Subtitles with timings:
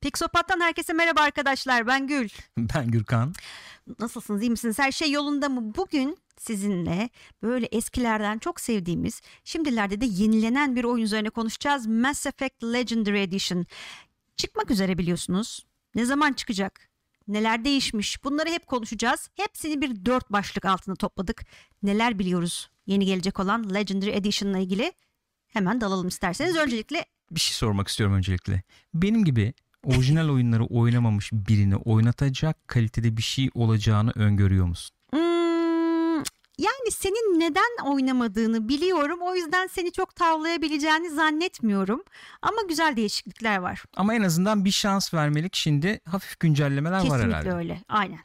[0.00, 1.86] Pixopat'tan herkese merhaba arkadaşlar.
[1.86, 2.28] Ben Gül.
[2.58, 3.34] Ben Gürkan.
[3.98, 4.42] Nasılsınız?
[4.42, 4.78] iyi misiniz?
[4.78, 5.74] Her şey yolunda mı?
[5.76, 7.10] Bugün sizinle
[7.42, 11.86] böyle eskilerden çok sevdiğimiz, şimdilerde de yenilenen bir oyun üzerine konuşacağız.
[11.86, 13.66] Mass Effect Legendary Edition.
[14.36, 15.66] Çıkmak üzere biliyorsunuz.
[15.94, 16.88] Ne zaman çıkacak?
[17.28, 18.24] Neler değişmiş?
[18.24, 19.28] Bunları hep konuşacağız.
[19.34, 21.42] Hepsini bir dört başlık altında topladık.
[21.82, 24.92] Neler biliyoruz yeni gelecek olan Legendary Edition ile ilgili?
[25.48, 26.56] Hemen dalalım isterseniz.
[26.56, 28.62] Öncelikle Bir şey sormak istiyorum öncelikle.
[28.94, 29.54] Benim gibi
[29.84, 34.96] orijinal oyunları oynamamış birini oynatacak kalitede bir şey olacağını öngörüyor musun?
[35.10, 36.16] Hmm,
[36.58, 39.18] yani senin neden oynamadığını biliyorum.
[39.22, 42.02] O yüzden seni çok tavlayabileceğini zannetmiyorum.
[42.42, 43.84] Ama güzel değişiklikler var.
[43.96, 47.52] Ama en azından bir şans vermelik şimdi hafif güncellemeler var Kesinlikle herhalde.
[47.52, 47.82] öyle.
[47.88, 48.18] Aynen.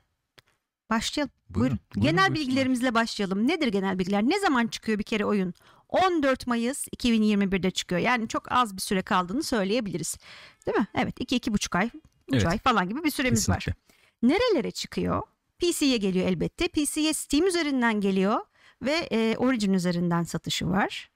[0.89, 1.31] Başlayalım.
[1.49, 1.79] Buyurun, Buyurun.
[1.95, 2.35] buyurun, genel buyursunlar.
[2.47, 3.47] bilgilerimizle başlayalım.
[3.47, 4.23] Nedir genel bilgiler?
[4.23, 5.53] Ne zaman çıkıyor bir kere oyun?
[5.89, 8.01] 14 Mayıs 2021'de çıkıyor.
[8.01, 10.17] Yani çok az bir süre kaldığını söyleyebiliriz.
[10.65, 10.87] Değil mi?
[10.95, 12.45] Evet 2-2,5 ay, 3 Evet.
[12.45, 13.59] ay falan gibi bir süremiz var.
[13.59, 13.81] Kesinlikle.
[14.23, 15.21] Nerelere çıkıyor?
[15.59, 16.67] PC'ye geliyor elbette.
[16.67, 18.39] PC'ye Steam üzerinden geliyor
[18.81, 21.09] ve e, Origin üzerinden satışı var.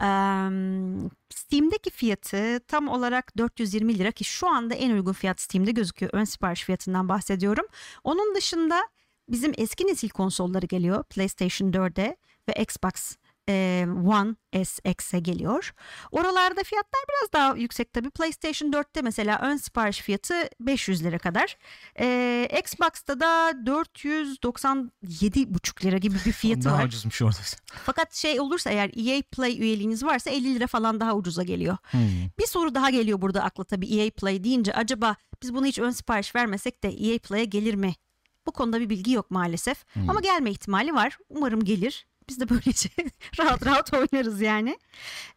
[0.00, 6.12] Eee, Steam'deki fiyatı tam olarak 420 lira ki şu anda en uygun fiyat Steam'de gözüküyor.
[6.14, 7.66] Ön sipariş fiyatından bahsediyorum.
[8.04, 8.88] Onun dışında
[9.28, 11.04] bizim eski nesil konsolları geliyor.
[11.04, 12.16] PlayStation 4'e
[12.48, 13.16] ve Xbox
[13.52, 15.74] e, One S X'e geliyor.
[16.10, 18.10] Oralarda fiyatlar biraz daha yüksek tabii.
[18.10, 21.56] PlayStation 4'te mesela ön sipariş fiyatı 500 lira kadar.
[22.00, 26.84] Ee, Xbox'ta da 497,5 lira gibi bir fiyatı Daha var.
[26.84, 27.38] ucuzmuş orada.
[27.66, 31.76] Fakat şey olursa eğer EA Play üyeliğiniz varsa 50 lira falan daha ucuza geliyor.
[31.90, 32.00] Hmm.
[32.38, 35.90] Bir soru daha geliyor burada akla tabii EA Play deyince acaba biz bunu hiç ön
[35.90, 37.94] sipariş vermesek de EA Play'e gelir mi?
[38.46, 39.84] Bu konuda bir bilgi yok maalesef.
[39.94, 40.10] Hmm.
[40.10, 41.18] Ama gelme ihtimali var.
[41.28, 42.06] Umarım gelir.
[42.28, 42.88] Biz de böylece
[43.38, 44.78] rahat rahat oynarız yani.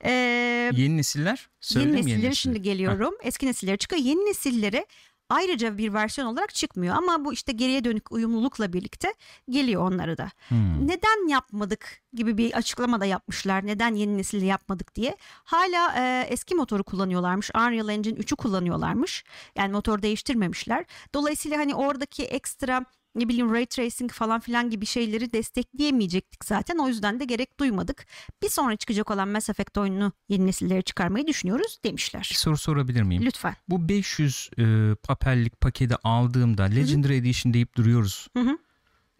[0.04, 1.50] Ee, Yeni nesiller?
[1.62, 2.36] Söyledim yeni mi nesilleri nesilleri?
[2.36, 3.14] şimdi geliyorum.
[3.24, 4.02] Eski nesilleri çıkıyor.
[4.02, 4.86] Yeni nesillere
[5.30, 6.96] ayrıca bir versiyon olarak çıkmıyor.
[6.96, 9.14] Ama bu işte geriye dönük uyumlulukla birlikte
[9.50, 10.32] geliyor onlara da.
[10.48, 10.88] Hmm.
[10.88, 13.66] Neden yapmadık gibi bir açıklama da yapmışlar.
[13.66, 15.18] Neden yeni nesilde yapmadık diye.
[15.44, 17.52] Hala e, eski motoru kullanıyorlarmış.
[17.56, 19.24] Unreal Engine 3'ü kullanıyorlarmış.
[19.56, 20.86] Yani motor değiştirmemişler.
[21.14, 26.78] Dolayısıyla hani oradaki ekstra ne bileyim ray tracing falan filan gibi şeyleri destekleyemeyecektik zaten.
[26.78, 28.06] O yüzden de gerek duymadık.
[28.44, 32.28] Bir sonra çıkacak olan Mass Effect oyununu yeni nesillere çıkarmayı düşünüyoruz demişler.
[32.32, 33.26] Bir soru sorabilir miyim?
[33.26, 33.56] Lütfen.
[33.68, 38.28] Bu 500 e, papellik paketi aldığımda Legendary Edition deyip duruyoruz.
[38.38, 38.58] Hı hı.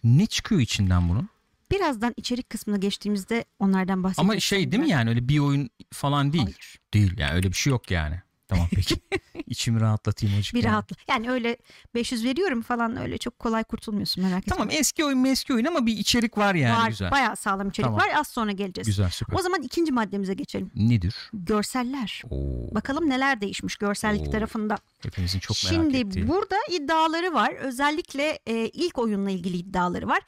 [0.04, 1.30] Ne çıkıyor içinden bunun?
[1.72, 4.32] Birazdan içerik kısmına geçtiğimizde onlardan bahsedeceğiz.
[4.32, 6.44] Ama şey değil mi yani öyle bir oyun falan değil.
[6.44, 6.80] Hayır.
[6.94, 8.22] Değil yani öyle bir şey yok yani.
[8.48, 8.96] Tamam peki.
[9.48, 10.62] İçimi rahatlatayım hocam.
[10.62, 10.96] Bir rahatla.
[11.10, 11.58] Yani öyle
[11.96, 14.52] 500 veriyorum falan öyle çok kolay kurtulmuyorsun merak etme.
[14.58, 16.90] Tamam eski oyun eski oyun ama bir içerik var yani var.
[16.90, 17.12] güzel.
[17.12, 18.00] Bayağı sağlam içerik Tamam.
[18.00, 18.10] var.
[18.20, 18.88] Az sonra geleceğiz.
[18.88, 19.36] Güzel süper.
[19.40, 20.72] O zaman ikinci maddemize geçelim.
[20.76, 21.16] Nedir?
[21.34, 22.22] Görseller.
[22.30, 24.32] Oo, Bakalım neler değişmiş görsellik Oo.
[24.32, 24.78] tarafında.
[25.04, 26.28] hepimizin çok merak Şimdi ettiği.
[26.28, 27.52] burada iddiaları var.
[27.54, 30.20] Özellikle e, ilk oyunla ilgili iddiaları var.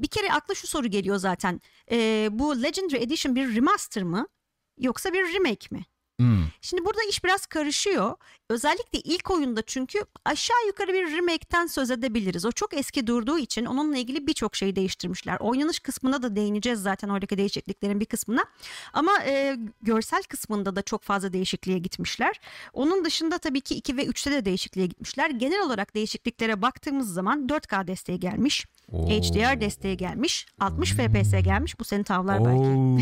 [0.00, 1.60] Bir kere akla şu soru geliyor zaten.
[1.90, 4.26] E, bu Legendary Edition bir remaster mı?
[4.78, 5.84] Yoksa bir remake mi?
[6.18, 6.44] Hmm.
[6.60, 8.16] Şimdi burada iş biraz karışıyor.
[8.54, 12.44] Özellikle ilk oyunda çünkü aşağı yukarı bir remake'ten söz edebiliriz.
[12.44, 15.36] O çok eski durduğu için onunla ilgili birçok şeyi değiştirmişler.
[15.40, 18.44] Oynanış kısmına da değineceğiz zaten oradaki değişikliklerin bir kısmına.
[18.92, 22.40] Ama e, görsel kısmında da çok fazla değişikliğe gitmişler.
[22.72, 25.30] Onun dışında tabii ki 2 ve 3'te de değişikliğe gitmişler.
[25.30, 28.66] Genel olarak değişikliklere baktığımız zaman 4K desteği gelmiş.
[28.92, 29.08] Oo.
[29.08, 30.46] HDR desteği gelmiş.
[30.60, 31.80] 60 FPS gelmiş.
[31.80, 32.58] Bu seni tavlar belki.
[32.58, 32.98] Oo.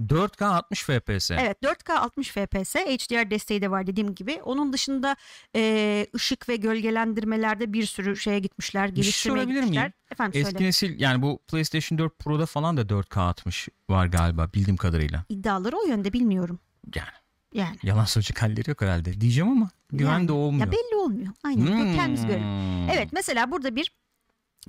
[0.00, 1.30] 4K 60 FPS.
[1.30, 4.40] Evet 4K 60 FPS HDR desteği de var dediğim gibi.
[4.44, 5.16] Onun dışında
[5.56, 8.86] e, ışık ve gölgelendirmelerde bir sürü şeye gitmişler.
[8.86, 9.68] Şey Geliştirmeye gitmişler.
[9.84, 9.92] miyim?
[10.10, 10.64] Efendim Eski söyle.
[10.66, 15.24] nesil yani bu PlayStation 4 Pro'da falan da 4K 60 var galiba bildiğim kadarıyla.
[15.28, 16.58] İddiaları o yönde bilmiyorum.
[16.94, 17.08] Yani
[17.54, 17.76] Yani.
[17.82, 19.20] yalan söyleyecek halleri yok herhalde.
[19.20, 20.28] Diyeceğim ama güven Yani.
[20.28, 20.66] de olmuyor.
[20.66, 21.32] Ya belli olmuyor.
[21.44, 21.66] Aynen.
[21.66, 21.94] Hmm.
[21.96, 22.88] Kendimiz görelim.
[22.92, 23.92] Evet mesela burada bir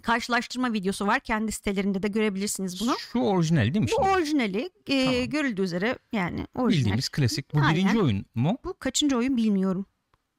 [0.04, 1.20] karşılaştırma videosu var.
[1.20, 2.96] Kendi sitelerinde de görebilirsiniz bunu.
[3.00, 4.10] Şu orijinal değil mi Bu şimdi?
[4.18, 5.30] orijinali e, Tamam.
[5.30, 6.80] görüldüğü üzere yani orijinal.
[6.80, 7.54] Bildiğimiz klasik.
[7.54, 7.76] Bu Aynen.
[7.76, 8.58] birinci oyun mu?
[8.66, 9.86] Bu kaçıncı oyun bilmiyorum.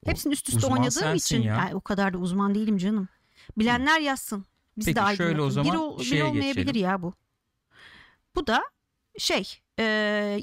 [0.06, 1.54] O- Hepsini üst üste oynadığım için ya.
[1.56, 3.09] yani o kadar da uzman değilim canım.
[3.59, 4.44] Bilenler yazsın.
[4.78, 5.47] Biz Peki, de şöyle aydınlatın.
[5.47, 6.82] o zaman bir, ol- bir olmayabilir geçelim.
[6.88, 7.12] ya bu.
[8.36, 8.62] Bu da
[9.18, 9.82] şey e,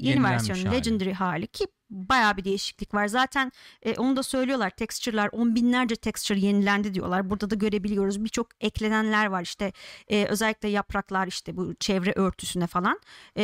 [0.00, 0.76] yeni versiyonu hali.
[0.76, 3.06] Legendary hali ki bayağı bir değişiklik var.
[3.06, 3.52] Zaten
[3.82, 7.30] e, onu da söylüyorlar texture'lar on binlerce texture yenilendi diyorlar.
[7.30, 9.72] Burada da görebiliyoruz birçok eklenenler var işte
[10.08, 13.00] e, özellikle yapraklar işte bu çevre örtüsüne falan
[13.36, 13.42] e,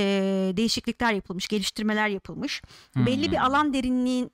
[0.56, 2.62] değişiklikler yapılmış geliştirmeler yapılmış.
[2.96, 3.32] Belli Hmm.
[3.32, 4.30] bir alan derinliğin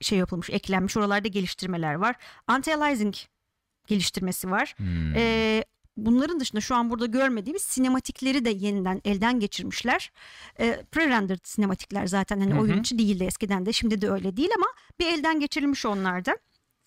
[0.00, 2.16] şey yapılmış eklenmiş oralarda geliştirmeler var.
[2.48, 3.14] Anti-aliasing
[3.86, 4.74] geliştirmesi var.
[4.76, 5.16] Hmm.
[5.16, 5.64] Ee,
[5.96, 10.12] bunların dışında şu an burada görmediğimiz sinematikleri de yeniden elden geçirmişler.
[10.60, 12.60] Ee, pre-rendered sinematikler zaten hani Hı hı.
[12.60, 14.66] oyun içi değildi eskiden de şimdi de öyle değil ama
[15.00, 16.36] bir elden geçirilmiş onlar da.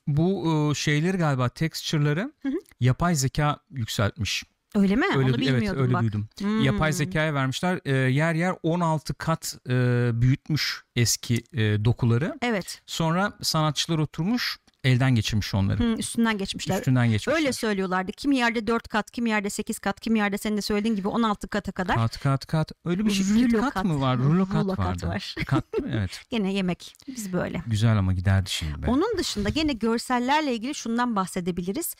[0.07, 2.57] Bu e, şeyleri galiba texture'ları Hı hı.
[2.79, 4.43] yapay zeka yükseltmiş.
[4.75, 5.05] Öyle mi?
[5.05, 6.01] Öyle Onu evet bilmiyordum öyle bak.
[6.01, 6.27] duydum.
[6.39, 6.61] Hmm.
[6.63, 7.79] Yapay zekaya vermişler.
[7.85, 9.71] E, yer yer 16 kat e,
[10.13, 12.37] büyütmüş eski e, dokuları.
[12.41, 12.81] Evet.
[12.85, 15.79] Sonra sanatçılar oturmuş elden geçirmiş onları.
[15.79, 16.77] Hı, üstünden geçmişler.
[16.77, 17.33] Üstünden geçmişler.
[17.33, 18.11] Öyle söylüyorlardı.
[18.11, 21.47] Kimi yerde 4 kat, kimi yerde 8 kat, kimi yerde senin de söylediğin gibi 16
[21.47, 21.95] kata kadar.
[21.95, 22.71] Kat kat kat.
[22.85, 23.25] Öyle bir şey.
[23.25, 23.83] Rulo kat, kat.
[23.85, 24.17] mı var?
[24.17, 25.35] Rulo kat Rulo kat var.
[25.45, 25.63] Kat?
[25.89, 26.21] Evet.
[26.29, 26.95] Gene yemek.
[27.07, 27.61] Biz böyle.
[27.67, 28.87] Güzel ama giderdi şimdi be.
[28.87, 31.95] Onun dışında gene görsellerle ilgili şundan bahsedebiliriz.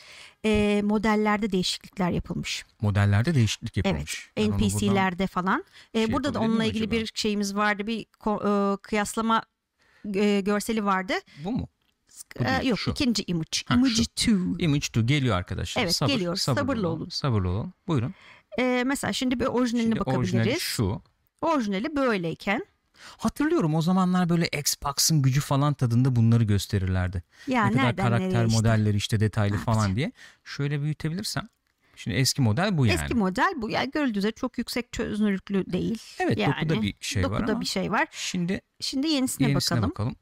[0.45, 2.65] Ee, modellerde değişiklikler yapılmış.
[2.81, 3.85] Modellerde değişiklik Evet.
[3.85, 4.29] yapılmış.
[4.37, 5.63] Buradan- NPC'lerde falan.
[5.93, 6.95] Ee, şey burada da onunla ilgili acaba?
[6.95, 7.87] bir şeyimiz vardı.
[7.87, 9.43] Bir e, kıyaslama
[10.13, 11.13] e, görseli vardı.
[11.43, 11.67] Bu mu?
[12.39, 12.91] Değil, yok şu.
[12.91, 13.57] ikinci image.
[13.65, 14.01] Ha, Image şu.
[14.01, 14.31] 2.
[14.59, 15.81] Image 2 geliyor arkadaşlar.
[15.83, 16.35] Evet, Sabır, geliyor.
[16.35, 17.09] Sabırlı olun.
[17.09, 17.73] Sabırlı olun.
[17.87, 18.13] Buyurun.
[18.59, 20.61] Ee, mesela şimdi bir orijinaline Şimdi orijinali bakabiliriz.
[20.61, 21.01] şu.
[21.41, 22.65] Orijinali böyleyken.
[23.17, 27.23] Hatırlıyorum o zamanlar böyle Xbox'ın gücü falan tadında bunları gösterirlerdi.
[27.47, 28.57] Ya ne kadar karakter işte.
[28.57, 30.11] modelleri işte detaylı Ne falan diye.
[30.43, 31.47] Şöyle büyütebilirsem.
[31.95, 32.95] Şimdi eski model bu yani.
[33.01, 33.69] Eski model bu.
[33.69, 36.01] Yani görüldüğü üzere çok yüksek çözünürlüklü değil.
[36.19, 37.61] evet yani, dokuda bir şey var Dokuda ama.
[37.61, 38.07] bir şey var.
[38.11, 39.89] Şimdi Şimdi yenisine, yenisine bakalım.
[39.91, 40.15] bakalım.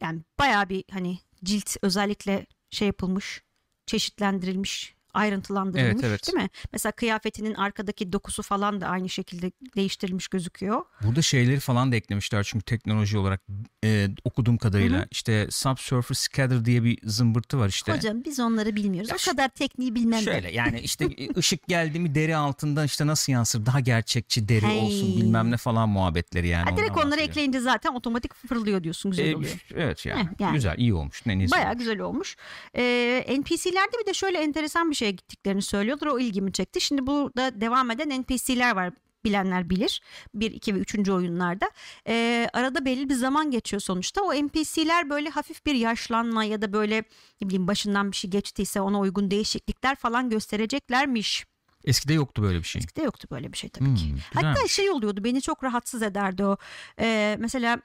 [0.00, 3.42] Yani bayağı bir hani cilt özellikle şey yapılmış,
[3.86, 6.26] çeşitlendirilmiş, ayrıntılandırılmış Evet, evet.
[6.26, 6.50] değil mi?
[6.72, 10.82] Mesela kıyafetinin arkadaki dokusu falan da aynı şekilde değiştirilmiş gözüküyor.
[11.02, 13.40] Burada şeyleri falan da eklemişler çünkü teknoloji olarak
[13.84, 14.98] e, okuduğum kadarıyla.
[14.98, 15.06] Hı hı.
[15.10, 17.92] işte Subsurface Scatter diye bir zımbırtı var işte.
[17.92, 19.10] Hocam biz onları bilmiyoruz.
[19.10, 20.24] Ya o kadar tekniği bilmem de.
[20.24, 24.78] Şöyle yani işte ışık geldi mi deri altından işte nasıl yansır daha gerçekçi deri Hey.
[24.78, 26.70] olsun bilmem ne falan muhabbetleri yani.
[26.70, 27.28] Ha, direkt onları bahsediyor.
[27.28, 29.64] ekleyince zaten otomatik fırlıyor diyorsun güzel E, oluyor.
[29.74, 30.54] evet yani, Heh, yani.
[30.54, 31.26] güzel iyi olmuş.
[31.26, 31.78] Ne Bayağı olmuş.
[31.78, 32.36] güzel olmuş.
[32.76, 36.06] Ee, NPC'lerde bir de şöyle enteresan bir şeye gittiklerini söylüyorlar.
[36.06, 36.80] O ilgimi çekti.
[36.80, 38.92] Şimdi burada devam eden NPC'ler var.
[39.24, 40.02] Bilenler bilir.
[40.34, 41.08] 1, 2 ve 3.
[41.08, 41.70] oyunlarda.
[42.08, 44.22] Ee, arada belli bir zaman geçiyor sonuçta.
[44.22, 47.04] O NPC'ler böyle hafif bir yaşlanma ya da böyle
[47.40, 51.44] ne bileyim başından bir şey geçtiyse ona uygun değişiklikler falan göstereceklermiş.
[51.84, 52.78] Eskide yoktu böyle bir şey.
[52.80, 54.04] Eskide yoktu böyle bir şey tabii Hmm, ki.
[54.08, 54.22] güzel.
[54.34, 56.56] Hatta şey oluyordu beni çok rahatsız ederdi o.
[57.00, 57.80] Ee, mesela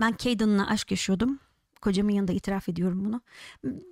[0.00, 1.38] ben Caden'la aşk yaşıyordum.
[1.82, 3.20] Kocamın yanında itiraf ediyorum bunu.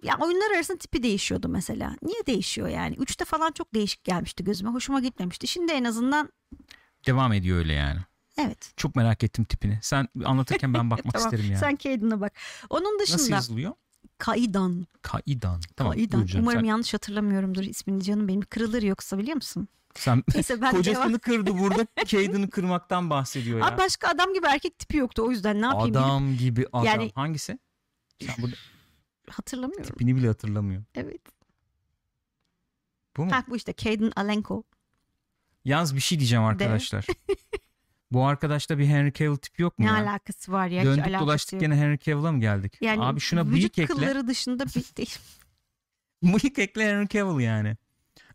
[0.03, 1.97] Ya oyunlar arasında tipi değişiyordu mesela.
[2.03, 2.97] Niye değişiyor yani?
[2.97, 4.71] Üçte falan çok değişik gelmişti gözüme.
[4.71, 5.47] Hoşuma gitmemişti.
[5.47, 6.29] Şimdi en azından
[7.07, 8.01] Devam ediyor öyle yani.
[8.39, 8.73] evet.
[8.77, 9.79] Çok merak ettim tipini.
[9.83, 11.27] Sen anlatırken ben bakmak Tamam.
[11.29, 11.59] isterim yani.
[11.61, 12.33] Sen Caden'a bak.
[12.71, 13.73] Onun Nasıl dışında yazılıyor?
[14.19, 14.87] Kaidan.
[15.03, 15.61] Kaidan.
[15.77, 15.93] Tamam.
[15.93, 16.27] Kaidan.
[16.39, 18.41] Umarım sen, yanlış hatırlamıyorumdur ismini canım benim.
[18.41, 19.69] Kırılır yoksa biliyor musun?
[19.95, 21.19] sen Neyse ben kocasını devam.
[21.19, 23.67] kırdı burada Caden'ı kırmaktan bahsediyor ya.
[23.67, 26.85] Abi başka adam gibi erkek tipi yoktu o yüzden ne yapayım bilip adam gibi adam.
[26.87, 27.59] Yani- Hangisi?
[28.21, 28.57] Sen burada
[29.31, 29.87] hatırlamıyorum.
[29.87, 30.83] tipini bile hatırlamıyor.
[30.95, 31.21] Evet.
[33.17, 33.33] Bu mu?
[33.33, 34.63] Ha bu işte Caden Alenko.
[35.65, 37.07] Yalnız bir şey diyeceğim arkadaşlar.
[38.13, 39.97] Bu arkadaşta bir Henry Cavill tipi yok mu Ne ya?
[39.97, 40.81] alakası var ya?
[40.81, 41.61] Hiç Döndük alakası dolaştık yok.
[41.61, 42.79] gene Henry Cavill'a mı geldik?
[42.81, 43.87] Yani Abi şuna vücut bıyık ekle.
[43.95, 45.19] kılları dışında bir değil.
[46.23, 47.77] Bıyık ekle Henry Cavill yani.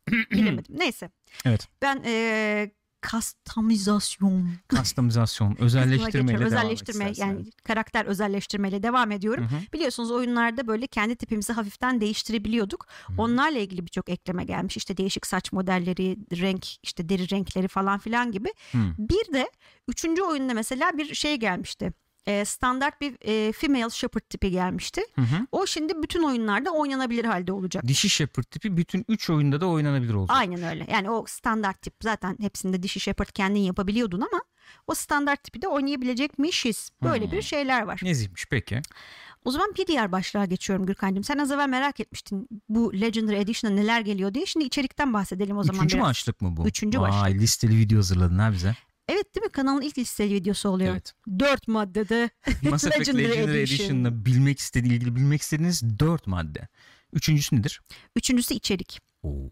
[0.08, 0.80] bilemedim.
[0.80, 1.10] Neyse.
[1.46, 1.68] Evet.
[1.82, 2.72] Ben eee
[3.06, 9.44] kastamizasyon Kastamizasyon, özelleştirmeyle devam özelleştirme et yani karakter özelleştirmeyle devam ediyorum.
[9.44, 9.60] Hı hı.
[9.74, 12.88] Biliyorsunuz oyunlarda böyle kendi tipimizi hafiften değiştirebiliyorduk.
[13.18, 14.78] Onlarla ilgili birçok ekleme gelmiş.
[14.78, 18.50] İşte değişik saç modelleri, renk, işte deri renkleri falan filan gibi.
[18.72, 18.78] Hı.
[18.98, 19.52] Bir de
[19.88, 21.94] üçüncü oyunda mesela bir şey gelmişti.
[22.28, 25.02] Ee, standart bir e, female shepherd tipi gelmişti.
[25.16, 25.48] Hı hı.
[25.52, 27.88] O şimdi bütün oyunlarda oynanabilir halde olacak.
[27.88, 30.38] Dişi Shepherd tipi bütün 3 oyunda da oynanabilir olacak.
[30.38, 30.88] Aynen öyle.
[30.92, 34.42] Yani o standart tip zaten hepsinde dişi shepherd kendin yapabiliyordun ama
[34.88, 36.90] o standart tipi de oynayabilecekmişiz.
[37.04, 37.32] Böyle Hmm.
[37.32, 38.00] bir şeyler var.
[38.04, 38.82] Nezihmiş peki.
[39.46, 41.24] O zaman bir diğer başlığa geçiyorum Gürkan'cığım.
[41.24, 44.46] Sen az evvel merak etmiştin bu Legendary Edition'a neler geliyor diye.
[44.46, 46.08] Şimdi içerikten bahsedelim o zaman Üçüncü biraz.
[46.10, 46.68] başlık mı bu?
[46.68, 47.42] Üçüncü Vay, başlık.
[47.42, 48.76] listeli video hazırladın ha bize.
[49.36, 49.52] Değil mi?
[49.52, 50.92] Kanalın ilk listeli videosu oluyor.
[50.92, 51.14] Evet.
[51.40, 52.30] Dört maddede.
[52.62, 53.86] Mass Effect Legendary Legendary, Edition.
[53.86, 56.68] Edition'la bilmek istediği, ilgili bilmek istediğiniz 4 madde.
[57.14, 57.82] Üçüncüsü nedir?
[58.16, 59.00] Üçüncüsü içerik.
[59.24, 59.50] Oo.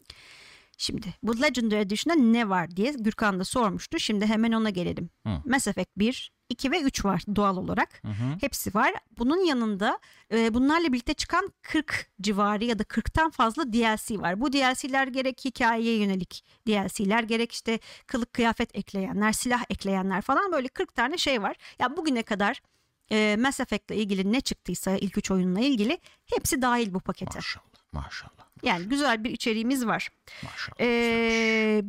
[0.78, 4.00] Şimdi bu Legendary Edition'da ne var diye Gürkan da sormuştu.
[4.00, 5.10] Şimdi hemen ona gelelim.
[5.28, 5.42] Hı.
[5.46, 8.04] Mass Effect 1, 2 ve 3 var doğal olarak.
[8.04, 8.38] Hı hı.
[8.42, 8.94] Hepsi var.
[9.18, 10.00] Bunun yanında
[10.34, 14.42] e, bunlarla birlikte çıkan 40 civarı ya da 40'tan fazla DLC var.
[14.42, 20.68] Bu DLC'ler gerek hikayeye yönelik DLC'ler gerek işte kılık kıyafet ekleyenler, silah ekleyenler falan böyle
[20.68, 21.56] 40 tane şey var.
[21.80, 22.62] Ya bugüne kadar
[23.12, 27.36] e, Mass Effect'le ilgili ne çıktıysa ilk 3 oyunla ilgili hepsi dahil bu pakete.
[27.36, 30.10] Maşallah maşallah Yani güzel bir içeriğimiz var.
[30.44, 30.76] maşallah.
[30.80, 31.84] Ee,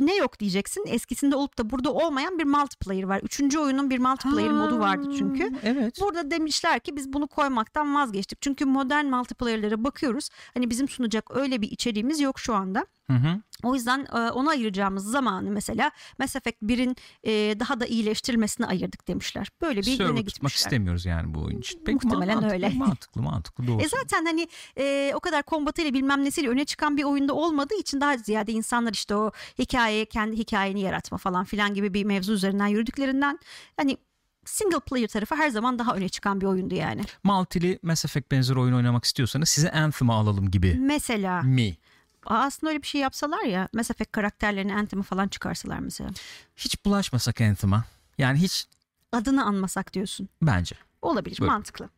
[0.00, 0.84] ne yok diyeceksin.
[0.86, 3.20] Eskisinde olup da burada olmayan bir multiplayer var.
[3.22, 5.50] Üçüncü oyunun bir multiplayer modu vardı çünkü.
[5.64, 6.00] Evet.
[6.00, 8.42] Burada demişler ki biz bunu koymaktan vazgeçtik.
[8.42, 10.28] Çünkü modern multiplayer'lara bakıyoruz.
[10.54, 12.86] Hani bizim sunacak öyle bir içeriğimiz yok şu anda.
[13.10, 13.40] Hı hı.
[13.62, 19.08] O yüzden e, ona ayıracağımız zamanı mesela Mass Effect 1'in e, daha da iyileştirilmesine ayırdık
[19.08, 19.48] demişler.
[19.62, 20.66] Böyle bir Server yöne tutmak gitmişler.
[20.66, 21.80] istemiyoruz yani bu oyun için.
[21.86, 22.68] Peki, Muhtemelen mantıklı, öyle.
[22.68, 23.82] Mantıklı mantıklı doğru.
[23.82, 28.00] E zaten hani e, o kadar kombatıyla bilmem nesiyle öne çıkan bir oyunda olmadığı için
[28.00, 32.66] daha ziyade insanlar işte o hikayeye kendi hikayeni yaratma falan filan gibi bir mevzu üzerinden
[32.66, 33.38] yürüdüklerinden
[33.76, 33.96] hani
[34.44, 37.02] single player tarafı her zaman daha öne çıkan bir oyundu yani.
[37.24, 41.76] Multili Mass Effect benzeri oyun oynamak istiyorsanız size Anthem'ı alalım gibi Mesela mi?
[42.26, 46.10] Aslında öyle bir şey yapsalar ya Mass Effect karakterlerini Anthem'ı falan çıkarsalar mesela.
[46.56, 47.84] Hiç bulaşmasak Anthem'a.
[48.18, 48.66] Yani hiç
[49.12, 50.28] Adını anmasak diyorsun.
[50.42, 50.76] bence.
[51.02, 51.54] Olabilir Buyurun.
[51.54, 51.88] mantıklı.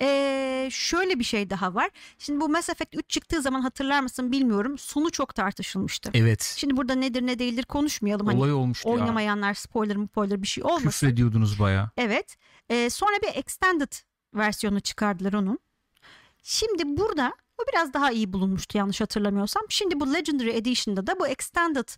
[0.00, 1.90] Ee, şöyle bir şey daha var.
[2.18, 4.78] Şimdi bu Mass Effect 3 çıktığı zaman hatırlar mısın bilmiyorum.
[4.78, 6.10] Sonu çok tartışılmıştı.
[6.14, 6.54] Evet.
[6.56, 8.26] Şimdi burada nedir ne değildir konuşmayalım.
[8.26, 8.94] Hani Olay olmuştu ya.
[8.94, 10.88] oynamayanlar spoiler mı spoiler bir şey olmasın.
[10.90, 11.90] Küfrediyordunuz baya.
[11.96, 12.36] Evet.
[12.68, 13.92] Ee, sonra bir extended
[14.34, 15.58] versiyonu çıkardılar onun.
[16.42, 19.62] Şimdi burada o biraz daha iyi bulunmuştu yanlış hatırlamıyorsam.
[19.68, 21.88] Şimdi bu Legendary Edition'da da bu extended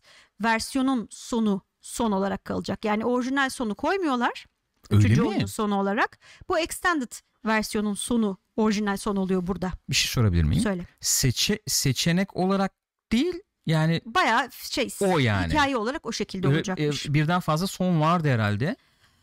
[0.45, 2.85] versiyonun sonu son olarak kalacak.
[2.85, 4.47] Yani orijinal sonu koymuyorlar.
[4.91, 5.29] Öyle Üçüncü mi?
[5.29, 6.19] oyunun sonu olarak.
[6.49, 7.13] Bu extended
[7.47, 9.73] versiyonun sonu orijinal son oluyor burada.
[9.91, 10.63] Bir şey sorabilir miyim?
[10.63, 10.87] Söyle.
[11.01, 12.73] Seçe, seçenek olarak
[13.13, 13.35] değil
[13.67, 15.53] yani Bayağı şey O yani.
[15.53, 17.07] hikaye olarak o şekilde olacakmış.
[17.07, 18.77] e, birden fazla son vardı herhalde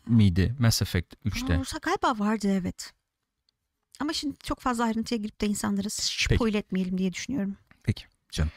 [0.06, 1.54] miydi Mass Effect 3'te?
[1.54, 2.92] Aa, galiba vardı evet.
[4.00, 5.88] Ama şimdi çok fazla ayrıntıya girip de insanları
[6.28, 6.34] Peki.
[6.34, 7.56] spoil etmeyelim diye düşünüyorum.
[7.82, 8.50] Peki canım.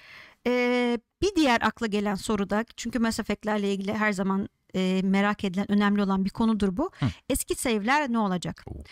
[0.48, 5.44] Ee, bir diğer akla gelen soru da çünkü Mass Effect'lerle ilgili her zaman e, merak
[5.44, 6.92] edilen önemli olan bir konudur bu.
[7.00, 7.06] Hı.
[7.30, 8.64] Eski save'ler ne olacak?
[8.68, 8.84] Oo.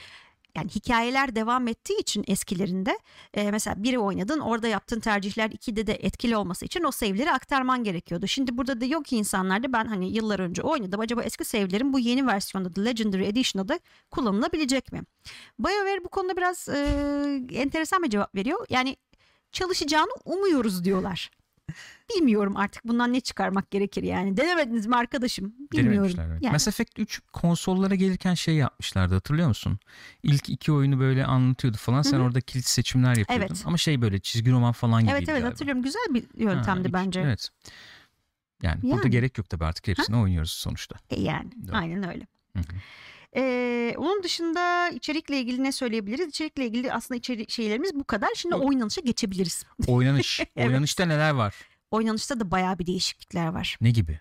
[0.56, 3.00] Yani hikayeler devam ettiği için eskilerinde
[3.34, 7.84] e, mesela biri oynadın orada yaptığın tercihler ikide de etkili olması için o save'leri aktarman
[7.84, 8.28] gerekiyordu.
[8.28, 12.00] Şimdi burada da yok ki insanlarda ben hani yıllar önce oynadım acaba eski save'lerin bu
[12.00, 13.80] yeni versiyonda da Legendary Edition'da da
[14.12, 15.02] kullanılabilecek mi?
[15.60, 16.78] BioWare bu konuda biraz e,
[17.54, 18.66] enteresan bir cevap veriyor.
[18.70, 18.98] Yani
[19.52, 21.32] çalışacağını umuyoruz diyorlar.
[22.16, 24.38] Bilmiyorum artık bundan ne çıkarmak gerekir yani.
[24.38, 25.54] Denemediniz mi arkadaşım?
[25.72, 26.12] Bilmiyorum.
[26.20, 26.42] Evet.
[26.44, 29.80] Yani, Mass Effect 3 konsollara gelirken şey yapmışlardı hatırlıyor musun?
[30.24, 32.02] İlk iki oyunu böyle anlatıyordu falan.
[32.02, 32.26] Sen Hı hı.
[32.26, 33.46] orada kilit seçimler yapıyordun.
[33.48, 33.64] Evet.
[33.66, 35.50] Ama şey böyle çizgi roman falan gibiydi evet evet galiba.
[35.50, 35.84] hatırlıyorum.
[35.84, 37.20] Güzel bir Ha, yöntemdi ilk- bence.
[37.22, 37.50] Evet.
[38.64, 39.10] Yani, burada Yani.
[39.10, 40.96] gerek yok tabii artık hepsini oynuyoruz sonuçta.
[41.10, 41.76] E, yani Doğru.
[41.78, 42.28] aynen öyle.
[42.56, 42.64] Hı hı.
[43.36, 46.28] Ee, onun dışında içerikle ilgili ne söyleyebiliriz?
[46.28, 48.30] İçerikle ilgili aslında içerik şeylerimiz bu kadar.
[48.36, 48.66] Şimdi Yok.
[48.66, 49.66] oynanışa geçebiliriz.
[49.88, 50.40] Oynanış.
[50.40, 50.68] Evet.
[50.68, 51.56] Oynanışta neler var?
[51.92, 53.78] Oynanışta da bayağı bir değişiklikler var.
[53.82, 54.20] Ne gibi?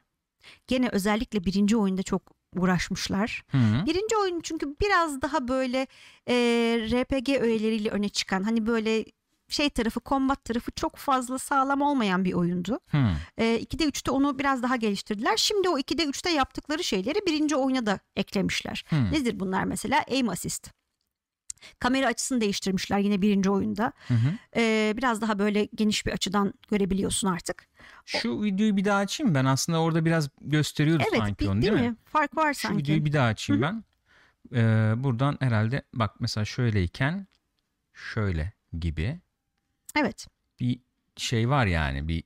[0.66, 2.22] Gene özellikle birinci oyunda çok
[2.56, 3.42] uğraşmışlar.
[3.50, 3.86] Hı -hı.
[3.86, 5.86] Birinci oyun çünkü biraz daha böyle
[6.28, 6.34] e,
[6.90, 9.04] RPG öğeleriyle öne çıkan hani böyle
[9.52, 12.80] şey tarafı combat tarafı çok fazla sağlam olmayan bir oyundu.
[12.90, 12.98] Hı.
[13.38, 15.36] E, 2'de 3'te onu biraz daha geliştirdiler.
[15.36, 18.84] Şimdi o 2'de 3'te yaptıkları şeyleri birinci oyuna da eklemişler.
[18.90, 19.12] Hı.
[19.12, 20.04] Nedir bunlar mesela?
[20.10, 20.70] Aim assist.
[21.78, 23.92] Kamera açısını değiştirmişler yine birinci oyunda.
[24.08, 24.32] Hı hı.
[24.56, 27.66] E, biraz daha böyle geniş bir açıdan görebiliyorsun artık.
[28.06, 29.44] Şu videoyu bir daha açayım ben.
[29.44, 31.80] Aslında orada biraz gösteriyordu Evet sanki bir- onu değil mi?
[31.80, 31.96] mi?
[32.04, 32.78] Fark var Şu sanki.
[32.78, 33.84] videoyu bir daha açayım ben.
[34.54, 37.26] Ee, buradan herhalde bak mesela şöyleyken
[37.94, 39.20] şöyle gibi
[39.96, 40.26] Evet.
[40.60, 40.80] bir
[41.16, 42.24] şey var yani bir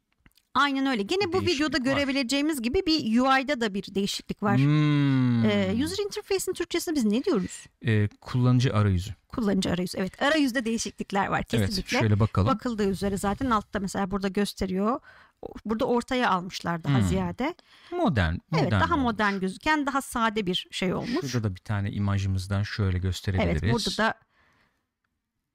[0.57, 1.03] Aynen öyle.
[1.03, 1.83] Gene bu videoda var.
[1.85, 4.59] görebileceğimiz gibi bir UI'da da bir değişiklik var.
[4.59, 5.45] Hmm.
[5.45, 7.67] Ee, user interface'in Türkçesinde biz ne diyoruz?
[7.87, 9.11] Ee, kullanıcı arayüzü.
[9.29, 9.99] Kullanıcı arayüzü.
[9.99, 11.75] Evet arayüzde değişiklikler var kesinlikle.
[11.97, 12.49] Evet şöyle bakalım.
[12.49, 15.01] Bakıldığı üzere zaten altta mesela burada gösteriyor.
[15.65, 17.07] Burada ortaya almışlar daha Hmm.
[17.09, 17.55] ziyade.
[17.91, 18.35] modern.
[18.51, 19.05] modern evet daha olmuş.
[19.05, 21.31] modern gözüken daha sade bir şey olmuş.
[21.31, 23.63] Şurada da bir tane imajımızdan şöyle gösterebiliriz.
[23.63, 24.15] Evet burada da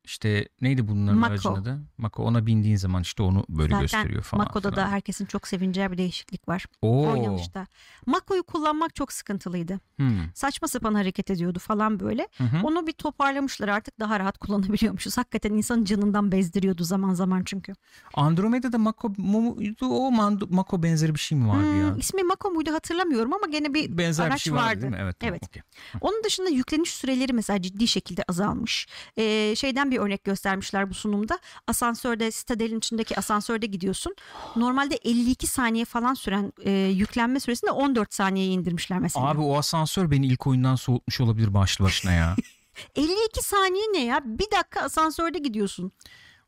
[0.03, 1.31] İşte neydi bunların Mako.
[1.31, 1.79] aracın adı?
[1.97, 4.45] Mako ona bindiğin zaman işte onu böyle zaten gösteriyor falan.
[4.45, 4.89] Mako'da da filan.
[4.89, 6.65] herkesin çok sevineceği bir değişiklik var.
[6.81, 7.11] Oo.
[7.11, 7.67] Oynanışta.
[8.05, 9.79] Mako'yu kullanmak çok sıkıntılıydı.
[9.97, 10.17] Hmm.
[10.35, 12.27] Saçma sapan hareket ediyordu falan böyle.
[12.37, 12.57] Hı hı.
[12.63, 15.17] Onu bir toparlamışlar artık daha rahat kullanabiliyormuşuz.
[15.17, 17.73] Hakikaten insanın canından bezdiriyordu zaman zaman çünkü.
[18.13, 20.11] Andromeda'da Mako muydu o
[20.49, 21.95] Mako benzeri bir şey mi vardı Hmm, ya?
[21.97, 24.81] ismi Mako muydu hatırlamıyorum ama gene bir Benzer bir araç şey vardı, vardı.
[24.81, 24.97] değil mi?
[25.01, 25.15] Evet.
[25.21, 25.43] Evet.
[25.47, 25.61] okey.
[26.01, 28.87] Onun dışında yükleniş süreleri mesela ciddi şekilde azalmış.
[29.17, 31.39] Ee, şeyden bir örnek göstermişler bu sunumda.
[31.67, 34.15] Asansörde, Citadel'in içindeki asansörde gidiyorsun.
[34.55, 39.27] Normalde 52 saniye falan süren e, yüklenme süresini 14 saniyeye indirmişler mesela.
[39.27, 42.35] Abi o asansör beni ilk oyundan soğutmuş olabilir başlı başına ya.
[42.95, 44.21] 52 saniye ne ya?
[44.25, 45.91] Bir dakika asansörde gidiyorsun.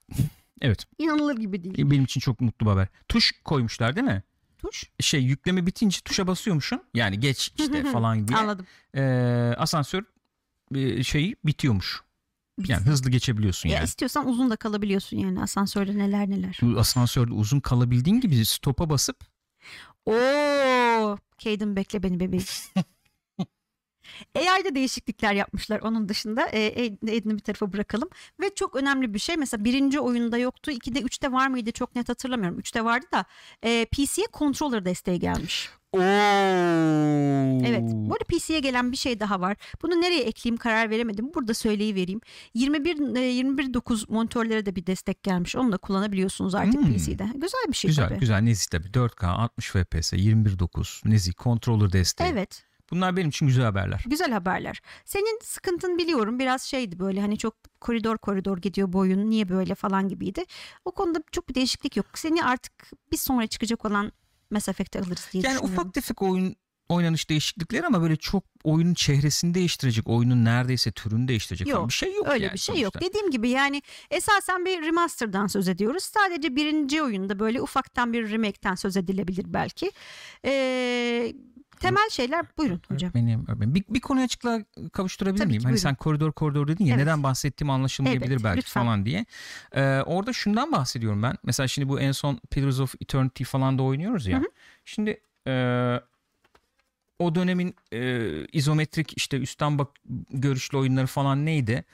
[0.61, 0.85] evet.
[0.97, 1.91] İnanılır gibi değil.
[1.91, 2.87] Benim için çok mutlu bir haber.
[3.07, 4.23] Tuş koymuşlar değil mi?
[4.57, 4.83] Tuş.
[4.99, 6.83] Şey yükleme bitince tuşa basıyormuşsun.
[6.93, 8.39] Yani geç işte falan diye.
[8.39, 8.67] Anladım.
[8.95, 9.01] Ee,
[9.57, 10.03] asansör
[10.75, 12.01] e, şeyi bitiyormuş.
[12.67, 13.85] Yani hızlı geçebiliyorsun Ya yani.
[13.85, 16.59] istiyorsan uzun da kalabiliyorsun yani asansörde neler neler.
[16.77, 19.17] Asansörde uzun kalabildiğin gibi stopa basıp
[20.05, 22.45] Oo, Caden bekle beni bebeğim.
[24.35, 26.47] AI'de değişiklikler yapmışlar onun dışında.
[26.47, 28.09] E, Aiden'i bir tarafa bırakalım.
[28.39, 30.71] Ve çok önemli bir şey mesela birinci oyunda yoktu.
[30.71, 32.59] 2'de 3'te var mıydı çok net hatırlamıyorum.
[32.59, 33.25] 3'te vardı da
[33.63, 35.69] e, PC'ye controller desteği gelmiş.
[35.93, 35.99] Oo.
[37.65, 37.83] Evet.
[37.93, 39.57] Bu arada PC'ye gelen bir şey daha var.
[39.81, 41.33] Bunu nereye ekleyeyim karar veremedim.
[41.33, 42.21] Burada söyleyivereyim.
[42.53, 45.55] 21 21.9 monitörlere de bir destek gelmiş.
[45.55, 46.93] Onu da kullanabiliyorsunuz artık Hmm.
[46.93, 47.25] PC'de.
[47.35, 48.19] Güzel bir şey Güzel tabii.
[48.19, 52.27] güzel nezih tabii 4K 60 FPS 21.9 nezih controller desteği.
[52.31, 52.63] Evet.
[52.91, 54.03] Bunlar benim için güzel haberler.
[54.07, 54.81] Güzel haberler.
[55.05, 60.07] Senin sıkıntın biliyorum biraz şeydi böyle hani çok koridor koridor gidiyor boyun niye böyle falan
[60.09, 60.43] gibiydi.
[60.85, 62.05] O konuda çok bir değişiklik yok.
[62.13, 62.73] Seni artık
[63.11, 64.11] bir sonra çıkacak olan
[64.51, 65.79] Mass Effect'e alırız diye Yani düşünüyorum.
[65.79, 66.55] ufak tefek oyun
[66.89, 71.93] oynanış değişiklikleri ama böyle çok oyunun çehresini değiştirecek, oyunun neredeyse türünü değiştirecek Yok, falan bir
[71.93, 72.99] şey yok Öyle yani bir şey sonuçta.
[72.99, 73.09] yok.
[73.09, 73.81] Dediğim gibi yani
[74.11, 76.03] esasen bir remaster'dan söz ediyoruz.
[76.03, 79.91] Sadece birinci oyunda böyle ufaktan bir remake'ten söz edilebilir belki.
[80.45, 81.33] Ee,
[81.81, 83.11] temel şeyler buyurun hocam.
[83.15, 83.75] Benim, benim.
[83.75, 84.59] Bir, bir konuya açıklığa
[84.93, 85.61] kavuşturabilir Tabii miyim?
[85.61, 87.03] ki, Hani sen koridor koridor dedin ya Evet.
[87.05, 88.81] neden bahsettiğim anlaşılmayabilir Elbette, belki lütfen.
[88.81, 89.25] falan diye.
[89.75, 91.35] Ee, orada şundan bahsediyorum ben.
[91.43, 94.37] Mesela şimdi bu en son Pillars of Eternity falan da oynuyoruz ya.
[94.37, 94.47] Hı hı.
[94.85, 95.53] Şimdi e,
[97.19, 98.21] o dönemin e,
[98.53, 99.87] izometrik işte üstten bak
[100.29, 101.85] görüşlü oyunları falan neydi?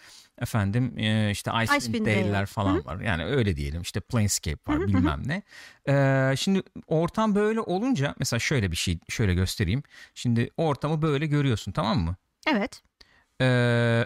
[0.42, 2.46] Efendim e, işte Icewind Dale'ler Dale.
[2.46, 3.00] falan var.
[3.02, 4.88] Yani öyle diyelim işte Planescape var Hı hı hı.
[4.88, 5.42] bilmem ne.
[5.90, 9.84] Ee, şimdi ortam böyle olunca mesela şöyle bir şey şöyle göstereyim.
[10.16, 12.16] Şimdi ortamı böyle görüyorsun tamam mı?
[12.48, 12.82] Evet.
[13.42, 14.06] Ee,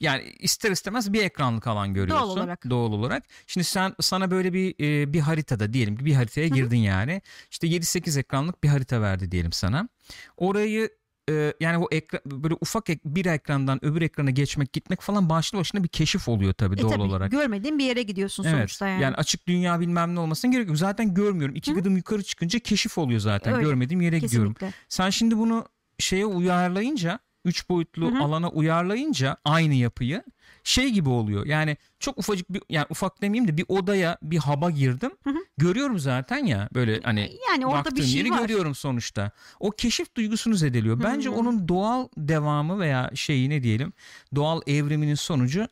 [0.00, 2.26] yani ister istemez bir ekranlık alan görüyorsun.
[2.28, 2.70] Doğal olarak.
[2.70, 3.24] Doğal olarak.
[3.46, 7.22] Şimdi sen sana böyle bir e, bir haritada diyelim ki bir haritaya girdin yani.
[7.50, 9.88] İşte 7-8 ekranlık bir harita verdi diyelim sana.
[10.36, 10.90] Orayı
[11.30, 15.58] e, yani o ekran böyle ufak ek- bir ekrandan öbür ekrana geçmek gitmek falan başlı
[15.58, 17.30] başına bir keşif oluyor tabii E doğal tabii olarak.
[17.30, 18.54] görmediğin bir yere gidiyorsun Evet.
[18.56, 19.16] sonuçta yani.
[19.16, 20.78] açık dünya bilmem ne olmasına gerek yok.
[20.78, 21.54] Zaten görmüyorum.
[21.56, 21.74] İki Hı.
[21.74, 23.54] gıdım yukarı çıkınca keşif oluyor zaten.
[23.54, 23.64] Öyle.
[23.64, 24.54] Görmediğim yere gidiyorum.
[24.54, 24.78] Kesinlikle.
[24.88, 25.66] Sen şimdi bunu
[25.98, 28.22] şeye uyarlayınca, üç boyutlu Hı hı.
[28.24, 30.24] alana uyarlayınca aynı yapıyı
[30.64, 31.46] şey gibi oluyor.
[31.46, 35.10] Yani çok ufacık bir yani ufak demeyeyim de bir odaya, bir haba girdim.
[35.24, 35.38] Hı hı.
[35.58, 38.38] Görüyorum zaten ya böyle hani Yani orada bir şey yeri var.
[38.40, 39.30] görüyorum sonuçta.
[39.60, 41.02] O keşif duygusunu zedeliyor.
[41.02, 41.32] Bence Hı.
[41.32, 43.92] onun doğal devamı veya şeyi ne diyelim
[44.34, 45.68] doğal evriminin sonucu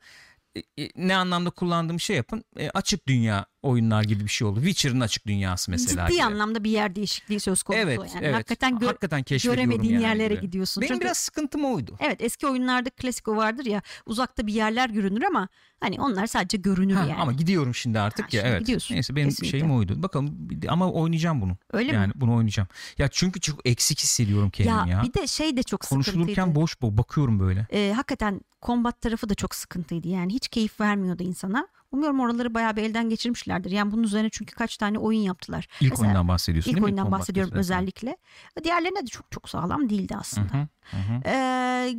[0.56, 4.60] e, e, ne anlamda kullandığım şey yapın e, açık dünya oyunlar gibi bir şey oldu.
[4.60, 6.06] Witcher'ın açık dünyası mesela.
[6.06, 6.24] Ciddi gibi.
[6.24, 7.83] anlamda bir yer değişikliği söz konusu.
[7.83, 8.24] Evet, yani.
[8.24, 8.35] evet.
[8.35, 10.42] Hakikaten gö- Hakikaten göremediğin yani yerlere gibi.
[10.46, 10.80] gidiyorsun.
[10.80, 11.96] Benim Çünkü biraz sıkıntım oydu.
[12.00, 15.48] evet eski oyunlarda klasik o vardır ya uzakta bir yerler görünür ama
[15.80, 17.14] hani onlar sadece görünür Ha, yani.
[17.14, 18.61] Ama gidiyorum şimdi artık Ha, ya şimdi evet.
[18.61, 19.59] gidiyorsun, Neyse benim kesinlikle.
[19.59, 20.02] şeyim oydu.
[20.02, 21.56] Bakalım ama oynayacağım bunu.
[21.72, 22.12] Öyle yani mi?
[22.16, 22.68] bunu oynayacağım.
[22.98, 24.96] Ya çünkü çok eksik hissediyorum kendimi ya.
[24.96, 26.54] Ya bir de şey de çok Konuşulurken sıkıntıydı.
[26.54, 27.66] boş boş bakıyorum böyle.
[27.70, 31.68] Ee, hakikaten kombat tarafı da çok sıkıntıydı yani hiç keyif vermiyordu insana.
[31.90, 33.70] Umuyorum oraları bayağı bir elden geçirmişlerdir.
[33.70, 35.68] Yani bunun üzerine çünkü kaç tane oyun yaptılar.
[35.81, 36.85] İlk Mesela oyundan bahsediyorsun İlk değil mi?
[36.85, 37.83] oyundan Combat bahsediyorum Festival'den.
[37.83, 38.16] özellikle.
[38.64, 40.55] Diğerlerine de çok çok sağlam değildi aslında.
[40.55, 41.20] hı, hı hı.
[41.24, 41.92] Ee,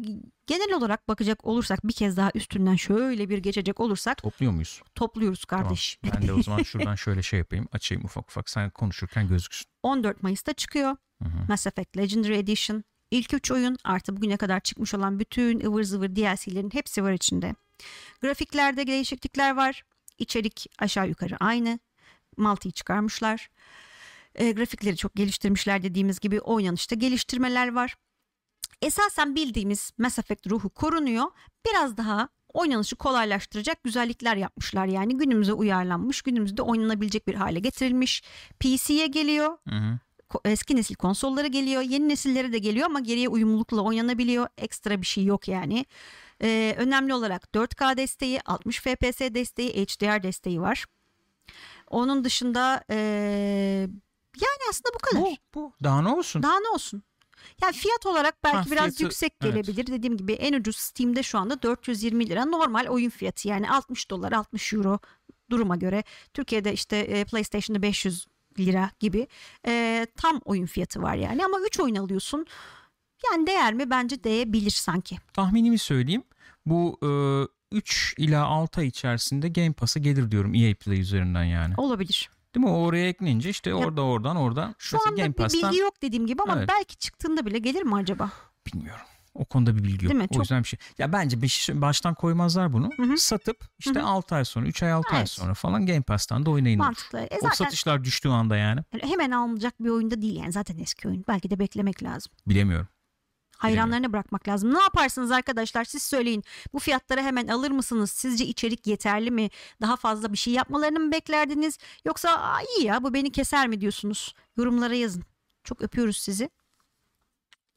[0.47, 4.81] genel olarak bakacak olursak bir kez daha üstünden şöyle bir geçecek olursak Topluyor muyuz?
[4.95, 5.97] topluyoruz kardeş.
[6.01, 6.17] Tamam.
[6.21, 7.67] Ben de o zaman şuradan şöyle şey yapayım.
[7.71, 8.49] Açayım ufak ufak.
[8.49, 9.65] Sen konuşurken gözüksün.
[9.83, 10.95] 14 Mayıs'ta çıkıyor.
[11.23, 11.45] Hı hı.
[11.49, 12.83] Mass Effect Legendary Edition.
[13.11, 17.55] İlk 3 oyun artı bugüne kadar çıkmış olan bütün ıvır zıvır DLC'lerin hepsi var içinde.
[18.21, 19.83] Grafiklerde değişiklikler var.
[20.17, 21.79] İçerik aşağı yukarı aynı.
[22.37, 23.49] Multi'yi çıkarmışlar.
[24.35, 27.95] E, grafikleri çok geliştirmişler dediğimiz gibi oynanışta geliştirmeler var.
[28.81, 31.25] Esasen bildiğimiz Mass Effect ruhu korunuyor.
[31.65, 34.85] Biraz daha oynanışı kolaylaştıracak güzellikler yapmışlar.
[34.85, 38.23] Yani günümüze uyarlanmış, günümüzde oynanabilecek bir hale getirilmiş.
[38.59, 39.99] PC'ye geliyor Hı hı.
[40.45, 41.81] eski nesil konsolları geliyor.
[41.81, 44.47] Yeni nesillere de geliyor ama geriye uyumlulukla oynanabiliyor.
[44.57, 45.85] Ekstra bir şey yok yani.
[46.43, 50.85] Ee, önemli olarak 4K desteği, 60 FPS desteği, HDR desteği var.
[51.89, 52.95] Onun dışında ee,
[54.41, 55.21] yani aslında bu kadar.
[55.21, 55.73] Bu, bu.
[55.83, 56.43] Daha ne olsun?
[56.43, 57.03] Daha ne olsun?
[57.61, 59.53] Yani fiyat olarak belki Ha, biraz fiyatı- yüksek evet.
[59.53, 59.87] gelebilir.
[59.87, 63.47] Dediğim gibi en ucuz Steam'de şu anda 420 lira normal oyun fiyatı.
[63.47, 64.99] Yani 60 dolar 60 euro
[65.49, 66.03] duruma göre.
[66.33, 68.25] Türkiye'de işte e, PlayStation'da 500
[68.59, 69.27] lira gibi
[69.67, 71.45] e, tam oyun fiyatı var yani.
[71.45, 72.45] Ama 3 oyun alıyorsun.
[73.31, 73.89] Yani değer mi?
[73.89, 75.17] Bence değebilir sanki.
[75.33, 76.23] Tahminimi söyleyeyim.
[76.65, 76.97] Bu
[77.71, 81.73] 3 ila 6 ay içerisinde Game Pass'a gelir diyorum EA Play üzerinden yani.
[81.77, 82.29] Olabilir.
[82.55, 82.71] Değil mi?
[82.71, 84.75] O oraya eklenince işte orada oradan oradan.
[84.77, 86.69] Şu Mesela anda Game bir Pass'tan bilgi yok dediğim gibi ama Evet.
[86.69, 88.31] belki çıktığında bile gelir mi acaba?
[88.73, 89.05] bilmiyorum.
[89.33, 90.11] O konuda bir bilgi yok.
[90.13, 90.27] Değil mi?
[90.31, 90.79] O Çok- yüzden bir şey.
[90.97, 92.89] Ya bence bir şey, baştan koymazlar bunu.
[92.97, 93.17] Hı hı.
[93.17, 94.07] Satıp işte Hı hı.
[94.07, 95.29] 6 ay sonra 3 ay 6 ay Evet.
[95.29, 96.85] sonra falan Game Pass'tan da oynayın olur.
[96.87, 97.19] Mantıklı.
[97.19, 98.79] E O zaten satışlar düştüğü anda yani.
[99.01, 101.25] hemen alınacak bir oyunda değil yani zaten eski oyun.
[101.27, 102.31] Belki de beklemek lazım.
[102.47, 102.87] Bilemiyorum.
[103.59, 104.73] Hayranlarına bırakmak lazım.
[104.73, 106.43] Ne yaparsınız arkadaşlar siz söyleyin.
[106.73, 108.11] Bu fiyatlara hemen alır mısınız?
[108.11, 109.49] Sizce içerik yeterli mi?
[109.81, 111.77] Daha fazla bir şey yapmalarını mı beklerdiniz?
[112.05, 114.33] Yoksa iyi ya bu beni keser mi diyorsunuz?
[114.57, 115.23] Yorumlara yazın.
[115.63, 116.49] Çok öpüyoruz sizi.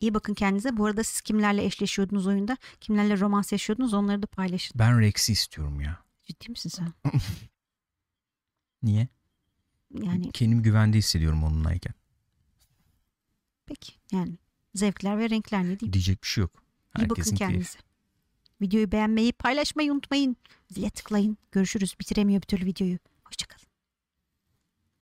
[0.01, 0.77] İyi bakın kendinize.
[0.77, 2.57] Bu arada siz kimlerle eşleşiyordunuz oyunda?
[2.81, 3.95] Kimlerle romans yaşıyordunuz?
[3.95, 4.79] Onları da paylaşın.
[4.79, 5.99] Ben Rex'i istiyorum ya.
[6.23, 6.93] Ciddi misin sen?
[8.83, 9.09] Niye?
[10.03, 11.95] Yani Kendimi güvende hissediyorum onunlayken.
[13.67, 13.93] peki.
[14.13, 14.37] Yani
[14.75, 15.93] zevkler ve renkler ne diyeyim.
[15.93, 16.51] Diyecek bir şey yok.
[16.55, 17.53] İyi bakın Herkesin keyfi.
[17.53, 17.79] kendinize.
[18.61, 20.37] Videoyu beğenmeyi, paylaşmayı unutmayın.
[20.71, 21.39] Zile tıklayın.
[21.53, 21.95] Görüşürüz.
[22.01, 22.99] Bitiremiyor bir türlü videoyu.